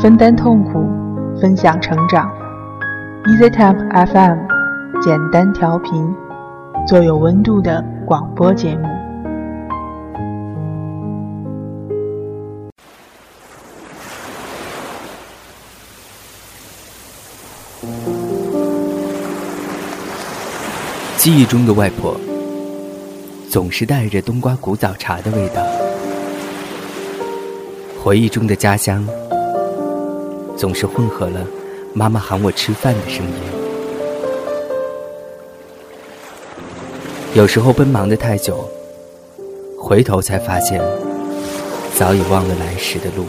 [0.00, 0.88] 分担痛苦，
[1.40, 2.30] 分享成长。
[3.24, 4.38] EasyTemp FM，
[5.02, 6.14] 简单调频，
[6.86, 8.86] 做有温度的广播节目。
[21.16, 22.14] 记忆中的外婆，
[23.50, 25.60] 总是带着冬瓜古早茶的味道；
[28.00, 29.04] 回忆中的家乡，
[30.58, 31.46] 总是混合了
[31.94, 33.32] 妈妈喊我吃饭的声音。
[37.34, 38.68] 有时候奔忙的太久，
[39.78, 40.82] 回头才发现，
[41.94, 43.26] 早已忘了来时的路。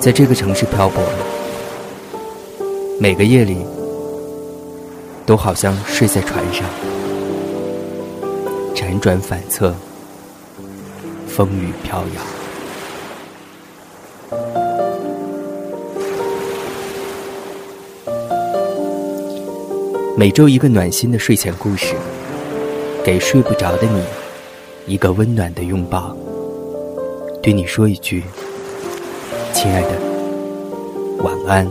[0.00, 1.02] 在这个城市漂泊。
[3.00, 3.58] 每个夜里，
[5.24, 6.64] 都好像睡在船上，
[8.74, 9.72] 辗转反侧，
[11.38, 12.20] 风雨飘摇。
[20.16, 21.94] 每周一个暖心的睡前故事，
[23.04, 24.02] 给睡不着的你
[24.92, 26.16] 一个温暖的拥抱，
[27.40, 28.24] 对你说一句
[29.54, 29.90] ：“亲爱的，
[31.18, 31.70] 晚安。”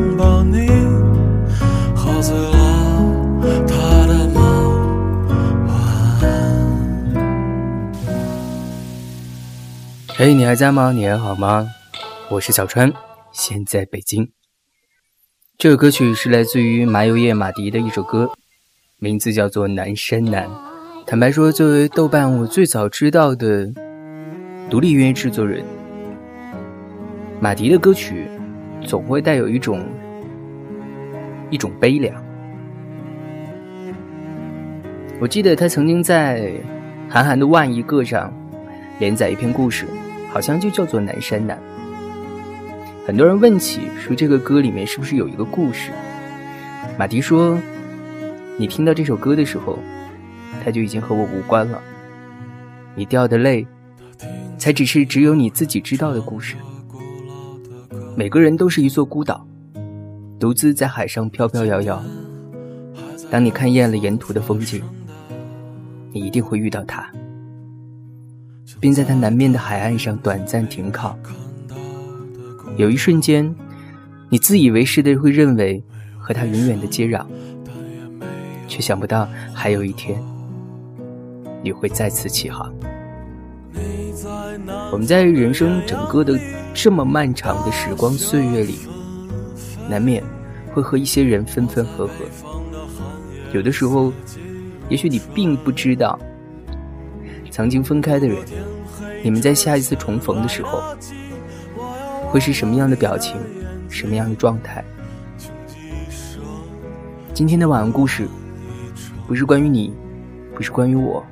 [10.23, 10.91] 嘿，你还在吗？
[10.91, 11.67] 你还好吗？
[12.29, 12.93] 我是小川，
[13.31, 14.31] 现在北京。
[15.57, 18.29] 这首歌曲是来自于麻油叶马迪的一首歌，
[18.99, 20.47] 名字叫做《南山南》。
[21.07, 23.67] 坦白说，作为豆瓣我最早知道的
[24.69, 25.65] 独立音乐制作人，
[27.39, 28.27] 马迪的歌曲
[28.85, 29.83] 总会带有一种
[31.49, 32.23] 一种悲凉。
[35.19, 36.53] 我记得他曾经在
[37.09, 38.31] 韩寒的万一个上
[38.99, 39.87] 连载一篇故事。
[40.31, 41.59] 好像就叫做南山南。
[43.05, 45.91] 很多人问起说这个歌里面是不是有一个故事？
[46.97, 47.57] 马迪说
[48.57, 49.77] ：“你听到这首歌的时候，
[50.63, 51.81] 它就已经和我无关了。
[52.95, 53.65] 你掉的泪，
[54.57, 56.55] 才只是只有你自己知道的故事。
[58.15, 59.45] 每个人都是一座孤岛，
[60.39, 62.03] 独自在海上飘飘摇摇。
[63.29, 64.83] 当你看厌了沿途的风景，
[66.11, 67.09] 你一定会遇到他。”
[68.81, 71.17] 并在他南面的海岸上短暂停靠。
[72.75, 73.55] 有一瞬间，
[74.27, 75.81] 你自以为是的会认为
[76.17, 77.23] 和他永远的接壤，
[78.67, 80.19] 却想不到还有一天
[81.63, 82.73] 你会再次起航。
[84.91, 86.39] 我们在人生整个的
[86.73, 88.79] 这么漫长的时光岁月里，
[89.87, 90.23] 难免
[90.73, 92.13] 会和一些人分分合合。
[93.53, 94.11] 有的时候，
[94.89, 96.17] 也许你并不知道，
[97.51, 98.37] 曾经分开的人。
[99.23, 100.81] 你们在下一次重逢的时候，
[102.25, 103.37] 会是什么样的表情，
[103.87, 104.83] 什么样的状态？
[107.33, 108.27] 今天的晚安故事，
[109.27, 109.93] 不是关于你，
[110.55, 111.23] 不是关于我，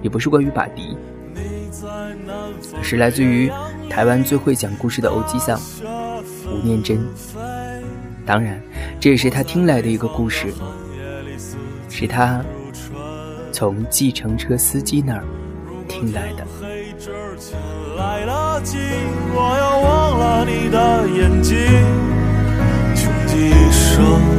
[0.00, 0.96] 也不是关于巴迪，
[2.82, 3.50] 是来自于
[3.90, 5.60] 台湾最会讲故事的欧吉桑
[6.46, 6.98] 吴念真。
[8.24, 8.58] 当然，
[8.98, 10.52] 这也是他听来的一个故事，
[11.90, 12.42] 是他
[13.52, 15.24] 从计程车司机那儿。
[16.00, 16.46] 听来的。
[17.96, 18.78] 来得及，
[19.34, 21.56] 我要忘了你的眼睛，
[22.94, 24.37] 穷极一生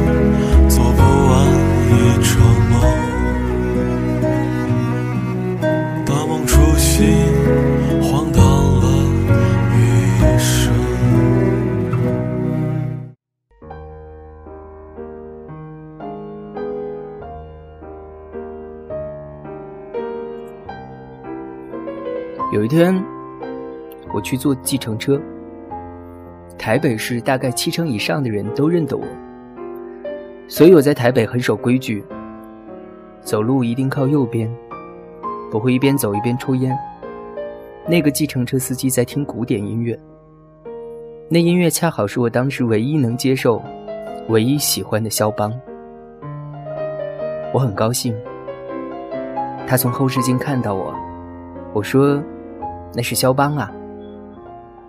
[22.52, 22.92] 有一天，
[24.12, 25.20] 我去坐计程车。
[26.58, 29.04] 台北市大概七成以上的人都认得我，
[30.48, 32.04] 所以我在台北很守规矩，
[33.20, 34.52] 走路一定靠右边，
[35.48, 36.76] 不会一边走一边抽烟。
[37.86, 39.96] 那个计程车司机在听古典音乐，
[41.28, 43.62] 那音乐恰好是我当时唯一能接受、
[44.28, 45.52] 唯一喜欢的肖邦。
[47.54, 48.12] 我很高兴，
[49.68, 50.92] 他从后视镜看到我，
[51.72, 52.20] 我说。
[52.92, 53.70] 那是肖邦啊，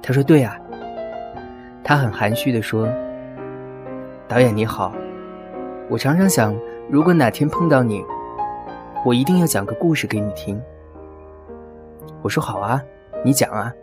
[0.02, 0.58] 他说对啊。
[1.84, 2.88] 他很含蓄地说
[4.30, 4.94] ：“导演你好，
[5.90, 6.56] 我常常想，
[6.90, 8.04] 如果哪天碰到你，
[9.04, 10.62] 我一定要讲个故事给你听。”
[12.22, 12.82] 我说好啊，
[13.26, 13.74] 你讲啊。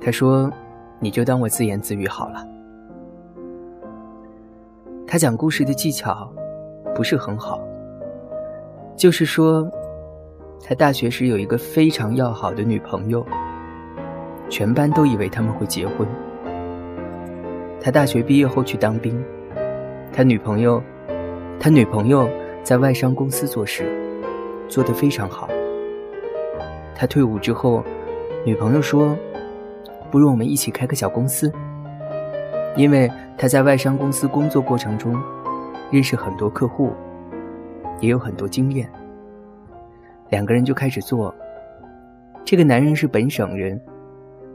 [0.00, 0.50] 他说
[1.00, 2.46] ：“你就当我自言自语好了。”
[5.06, 6.30] 他讲故事的技巧
[6.94, 7.60] 不是很好，
[8.96, 9.68] 就是说。
[10.62, 13.24] 他大学时有一个非常要好的女朋友，
[14.48, 16.06] 全班都以为他们会结婚。
[17.80, 19.22] 他大学毕业后去当兵，
[20.12, 20.82] 他女朋友，
[21.60, 22.28] 他女朋友
[22.62, 23.84] 在外商公司做事，
[24.68, 25.48] 做得非常好。
[26.94, 27.84] 他退伍之后，
[28.46, 29.14] 女朋友说
[30.10, 31.52] ：“不如我们一起开个小公司。”
[32.74, 35.14] 因为他在外商公司工作过程中，
[35.90, 36.92] 认识很多客户，
[38.00, 38.90] 也有很多经验。
[40.34, 41.32] 两个人就开始做。
[42.44, 43.80] 这个男人是本省人，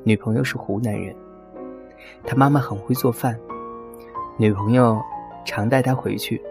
[0.04, 1.16] 女朋友是湖南人。
[2.26, 3.40] 他妈妈很会做饭，
[4.38, 5.02] 女朋友
[5.46, 6.42] 常带他回去。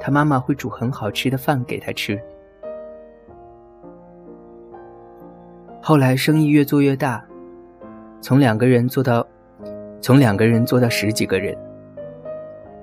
[0.00, 2.20] 他妈妈会煮很好吃的饭给他吃。
[5.80, 7.24] 后来生意越做越大，
[8.20, 9.24] 从两个人做到，
[10.00, 11.56] 从两个人做到十几个人。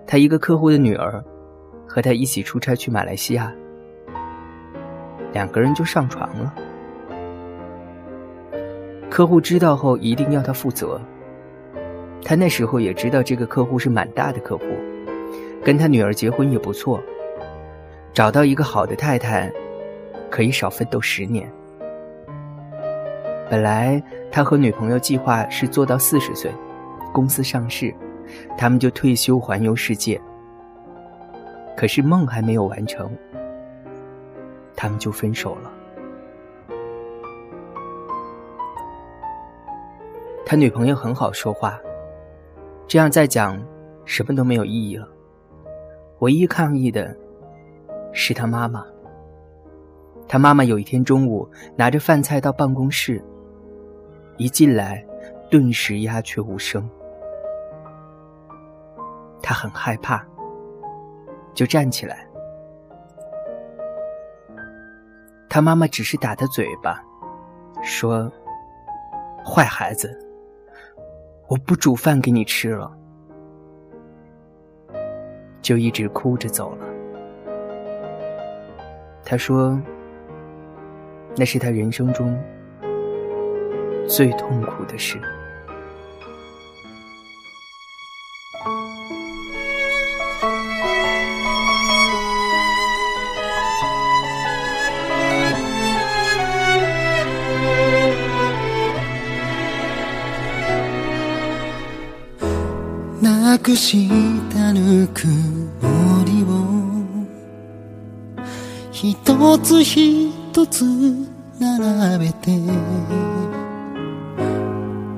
[0.08, 1.22] 他一个客户的女儿，
[1.86, 3.54] 和他一起出差去马来西亚。
[5.34, 6.54] 两个人就上床了。
[9.10, 11.02] 客户知道后一定要他负责。
[12.24, 14.64] 他那时候也知道这个客户是蛮大的客户，
[15.62, 17.04] 跟他女儿结婚也不错，
[18.14, 19.52] 找到一个好的太太，
[20.30, 21.52] 可以少奋斗十年。
[23.50, 24.02] 本来
[24.32, 26.50] 他和女朋友计划是做到四十岁，
[27.12, 27.94] 公司上市，
[28.58, 30.20] 他们就退休环游世界。
[31.76, 33.12] 可是梦还没有完成。
[34.84, 35.72] 他们就分手了。
[40.46, 41.80] 他女朋友很好说话，
[42.86, 43.58] 这样再讲
[44.04, 45.08] 什么都没有意义了。
[46.20, 47.16] 唯一抗议的
[48.12, 48.86] 是他妈妈。
[50.28, 53.24] 他妈妈有一天中午拿着饭菜到办公室，
[54.36, 55.02] 一进来，
[55.50, 56.90] 顿时鸦雀无声。
[59.42, 60.28] 他很害怕，
[61.54, 62.28] 就站起来。
[65.54, 67.00] 他妈妈只是打他嘴巴，
[67.84, 68.28] 说
[69.46, 70.10] ：“坏孩子，
[71.48, 72.92] 我不煮饭给你吃了。”
[75.62, 76.88] 就一直哭着走了。
[79.24, 79.80] 他说
[81.38, 82.36] ：“那是他人生中
[84.08, 85.22] 最痛苦的事。”
[103.60, 104.10] くし
[104.52, 106.84] たぬくもりを。
[108.92, 110.84] 一つ一つ
[111.60, 112.60] 並べて。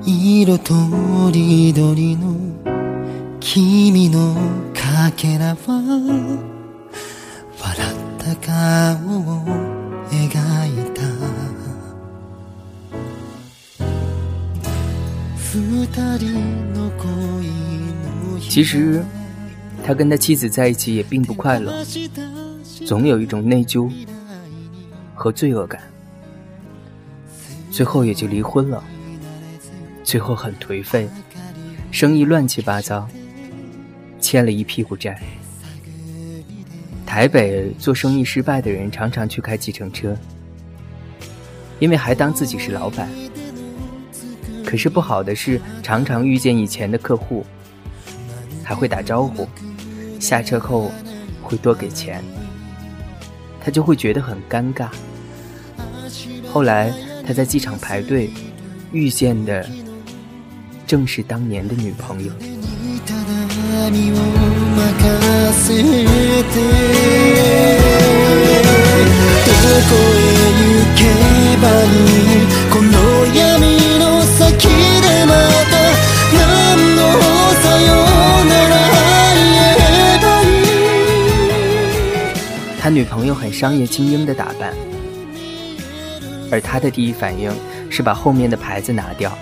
[0.08, 0.74] 色と
[1.32, 2.36] りどりの
[3.40, 4.36] 君の
[4.74, 6.36] かけらは。
[7.62, 9.46] 笑った顔を
[10.10, 11.02] 描いた。
[15.56, 15.88] 二
[16.18, 17.95] 人の恋
[18.40, 19.04] 其实，
[19.84, 21.86] 他跟他妻子在一起也并不快乐，
[22.86, 23.92] 总有一种内疚
[25.14, 25.82] 和罪恶感。
[27.72, 28.84] 最后也就离婚了。
[30.04, 31.10] 最后很颓废，
[31.92, 33.08] 生意乱七八糟，
[34.20, 35.20] 欠了一屁股债。
[37.06, 40.16] 台北做生意失败的人常常去开计程车，
[41.80, 43.10] 因为还当自己是老板。
[44.66, 47.46] 可是不好的是，常常遇见以前的客户，
[48.66, 49.48] 还会打招呼，
[50.20, 50.92] 下车后
[51.42, 52.24] 会多给钱，
[53.64, 54.88] 他就会觉得很尴尬。
[56.52, 56.92] 后来
[57.26, 58.32] 他在机场排队，
[58.92, 59.70] 遇见的
[60.88, 62.34] 正是当年的女朋友。
[82.86, 84.72] 他女朋友很商业精英的打扮，
[86.52, 87.52] 而他的第一反应
[87.90, 89.36] 是把后面的牌子拿掉，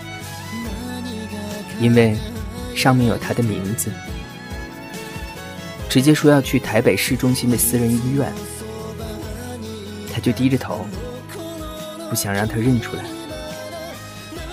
[1.77, 2.15] 因为
[2.73, 3.91] 上面有他的名字，
[5.89, 8.31] 直接说要去台北市中心的私人医院，
[10.13, 10.85] 他就低着头，
[12.09, 13.03] 不想让他认出来。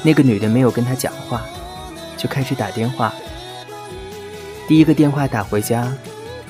[0.02, 1.47] 那个女的没有跟他讲话，
[2.16, 3.14] 就开始打电话。
[4.66, 5.97] 第一个电话打回家，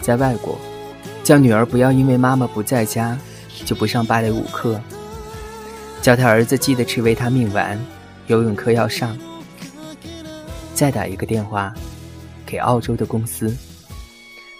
[0.00, 0.58] 在外国。
[1.30, 3.16] 叫女儿不要因为妈妈不在家
[3.64, 4.80] 就不上芭蕾舞课，
[6.02, 7.78] 叫他儿子记得吃维他命丸，
[8.26, 9.16] 游泳课要上。
[10.74, 11.72] 再打一个电话
[12.44, 13.56] 给澳洲的公司，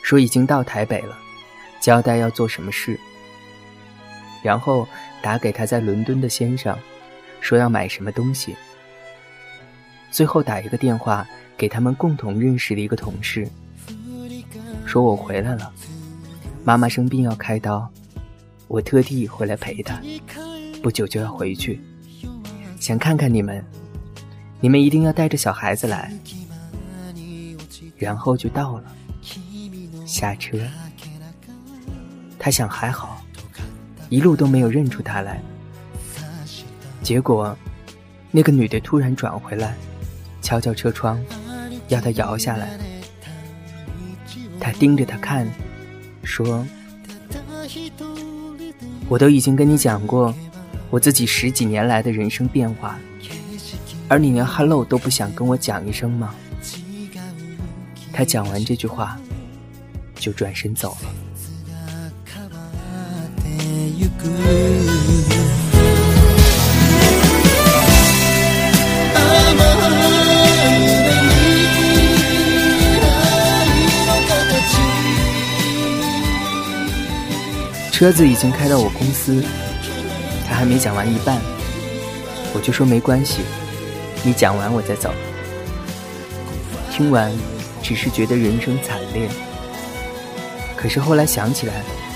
[0.04, 1.18] 说已经到台北了，
[1.80, 2.96] 交代要做什么事。
[4.40, 4.86] 然后
[5.20, 6.78] 打给他在伦敦的先生，
[7.40, 8.54] 说要买什么东西。
[10.12, 13.48] 最后打一个电话给他们共同认识的一个同事，
[14.86, 15.72] 说我回来了。
[16.62, 17.88] 妈妈生病要开刀，
[18.68, 20.00] 我特地回来陪她。
[20.82, 21.80] 不久就要回去，
[22.78, 23.64] 想看看你们，
[24.60, 26.12] 你们一定要带着小孩子来。
[27.96, 28.84] 然后就到了，
[30.06, 30.58] 下车。
[32.38, 33.22] 他想还好，
[34.08, 35.42] 一路都没有认出他来。
[37.02, 37.56] 结果，
[38.30, 39.74] 那个女的突然转回来，
[40.40, 41.22] 敲敲车窗，
[41.88, 42.78] 要他摇下来。
[44.58, 45.46] 他盯着他看。
[46.30, 46.64] 说
[49.10, 50.32] ：“我都已经跟你讲过
[50.88, 52.96] 我自己十几年来的人生变化，
[54.06, 56.32] 而你连 ‘hello’ 都不想跟我讲一声吗？”
[58.14, 59.18] 他讲完这句话，
[60.14, 61.10] 就转身走了。
[78.00, 79.45] 车子已经开到我公司，
[80.49, 81.38] 他还没讲完一半，
[82.54, 83.42] 我就说没关系，
[84.25, 85.12] 你讲完我再走。
[86.90, 87.30] 听完，
[87.83, 89.28] 只是觉得人生惨烈，
[90.75, 91.75] 可是后来想起来，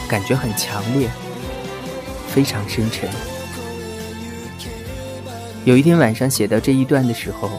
[0.09, 1.07] 感觉很强烈，
[2.29, 3.07] 非常深沉。
[5.67, 7.51] 有一天晚上写到这一段的时候，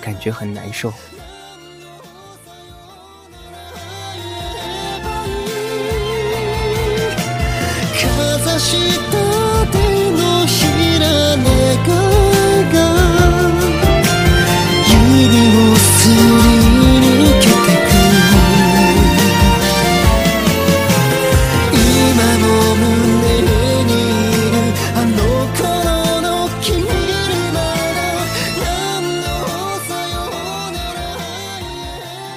[0.00, 0.92] 感觉很难受。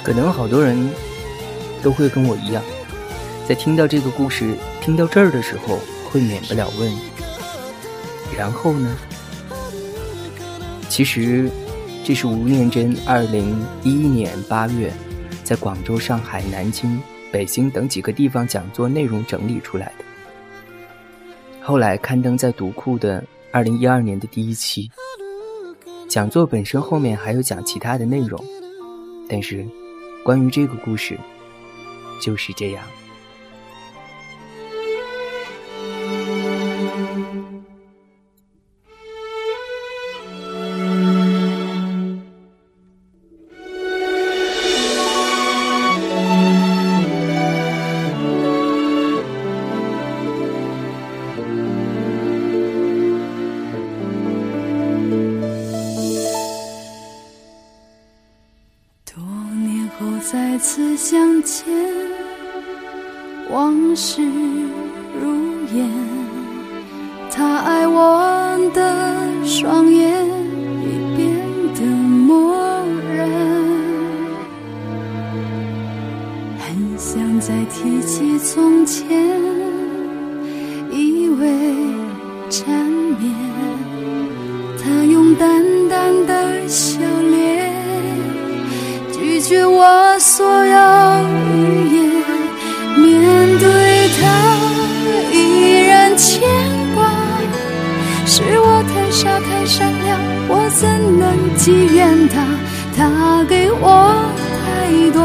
[0.02, 0.88] 可能好多人
[1.82, 2.62] 都会跟我一样，
[3.48, 5.80] 在听到这个故事、听到这儿的时候。
[6.16, 6.90] 会免不了问，
[8.38, 8.96] 然后呢？
[10.88, 11.50] 其实，
[12.02, 14.90] 这是吴念真二零一一年八月
[15.44, 16.98] 在广州、上海、南京、
[17.30, 20.04] 北京等几个地方讲座内容整理出来的。
[21.60, 24.90] 后来刊登在读库的二零一二年的第一期。
[26.08, 28.42] 讲座本身后面还有讲其他的内容，
[29.28, 29.66] 但是
[30.24, 31.18] 关于这个故事
[32.22, 32.82] 就是这样。
[81.36, 81.44] 起从前，以为
[82.50, 82.64] 缠
[83.20, 83.36] 绵。
[85.38, 86.98] 淡淡的笑
[87.30, 87.70] 脸，
[89.12, 90.72] 拒绝我所有
[91.52, 91.96] 语言。
[92.96, 94.22] 面对他，
[95.30, 95.34] 依
[95.86, 96.40] 然牵
[96.94, 97.10] 挂。
[98.24, 100.88] 是我太傻太善良，我怎
[101.18, 102.46] 能记怨他？
[102.96, 104.14] 他给我
[104.64, 105.20] 太多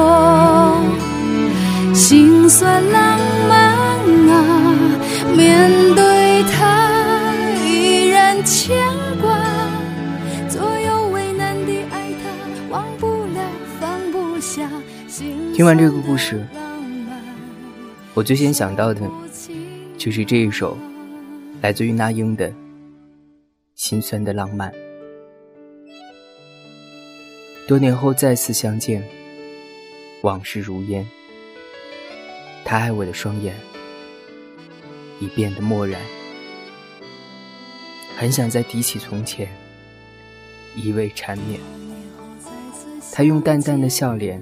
[1.94, 3.91] 心酸浪漫！
[5.36, 7.34] 面对他，
[7.66, 8.78] 依然牵
[9.22, 9.38] 挂。
[10.50, 13.42] 左右为难的爱他，忘不了，
[13.80, 14.70] 放不下。
[15.54, 16.46] 听完这个故事，
[18.14, 19.02] 我最先想到的
[19.98, 20.78] 就是这一首
[21.62, 22.50] 来自于那英的
[23.76, 24.72] 《心酸的浪漫》。
[27.68, 29.04] 多年后再次相见，
[30.24, 31.08] 往事如烟。
[32.66, 33.56] 他爱我的双眼
[35.22, 36.02] 已变得漠然，
[38.18, 39.48] 很想再提起从前，
[40.76, 41.62] 一味缠绵。
[43.14, 44.42] 他用淡淡的笑脸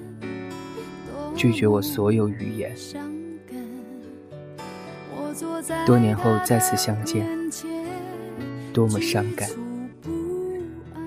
[1.35, 2.73] 拒绝我所有语言。
[5.85, 7.27] 多年后再次相见，
[8.71, 9.49] 多么伤感。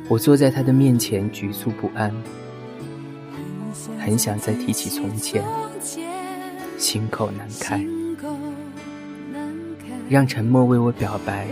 [0.08, 2.14] 我坐在他的面前，局促不安，
[3.98, 5.42] 很想再提起从前，
[6.76, 7.82] 心口难开。
[10.12, 11.46] 让沉默为我表白，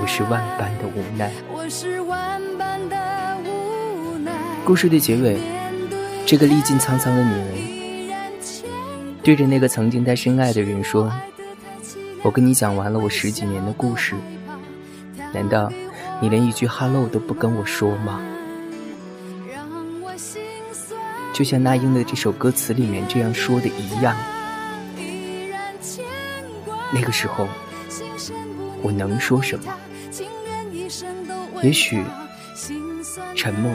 [0.00, 1.30] 我是万般的无奈。
[4.64, 5.38] 故事的结尾，
[6.26, 8.18] 这个历尽沧桑的女人，
[9.22, 11.12] 对着那个曾经她深爱的人说
[12.24, 14.16] ：“我跟你讲完了我十几年的故事。”
[15.32, 15.70] 难道
[16.20, 18.20] 你连一句 “hello” 都不跟我说吗？
[21.32, 24.16] 就像那英的这首歌词里面这样说的一样。
[26.92, 27.48] 那个时候，
[28.82, 29.72] 我能说什么？
[31.62, 32.02] 也许，
[33.34, 33.72] 沉默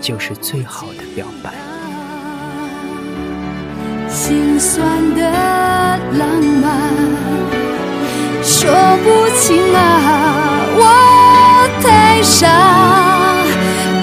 [0.00, 1.52] 就是最好的表白。
[4.08, 5.22] 心酸的
[6.12, 6.28] 浪
[6.62, 6.70] 漫。
[8.42, 8.70] 说
[9.02, 9.80] 不清啊，
[10.78, 10.82] 我
[11.82, 12.46] 太傻，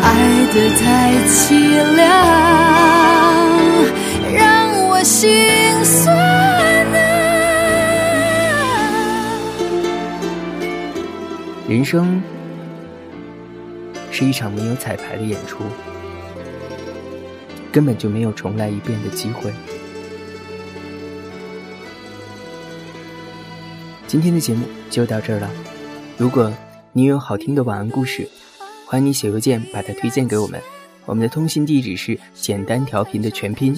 [0.03, 0.07] 爱
[0.53, 0.83] 得太
[11.73, 12.21] 人生
[14.11, 15.63] 是一场没有彩排的演出，
[17.71, 19.51] 根本就没有重来一遍的机会。
[24.05, 25.49] 今天的节目就到这儿了。
[26.15, 26.53] 如果
[26.91, 28.29] 你有好听的晚安故事，
[28.85, 30.61] 欢迎你写邮件把它推荐给我们。
[31.07, 33.75] 我们的通信地址是简单调频的全拼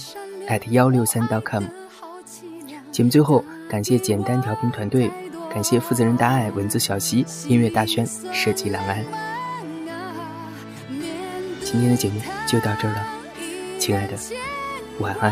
[0.49, 1.63] at 幺六三 .com。
[2.91, 5.09] 节目最后，感谢简单调频团队，
[5.55, 9.01] 感谢负责人大爱、文字小溪、音乐大轩、设计郎安。
[11.63, 13.07] 今天的节目就到这儿了，
[13.79, 14.17] 亲爱的，
[14.99, 15.31] 晚安。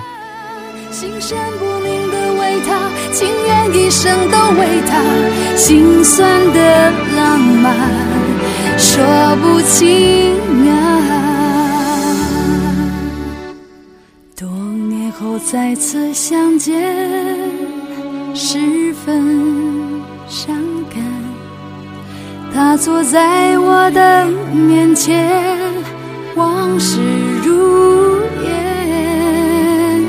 [0.94, 5.04] 心神不宁的为他，情愿一生都为他，
[5.58, 7.76] 心酸的浪漫
[8.78, 9.04] 说
[9.42, 10.38] 不清
[10.70, 10.72] 啊。
[14.38, 14.48] 多
[14.88, 16.82] 年后再次相见，
[18.34, 20.02] 十分
[20.34, 20.56] 伤
[20.90, 21.00] 感。
[22.52, 25.30] 他坐在我的面前，
[26.34, 27.00] 往事
[27.46, 30.04] 如烟，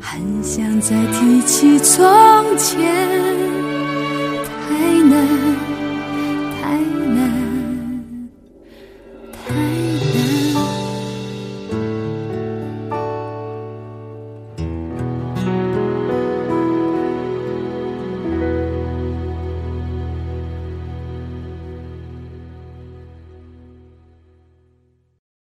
[0.00, 0.80] 很想。
[0.80, 2.04] 再提起从
[2.56, 3.47] 前。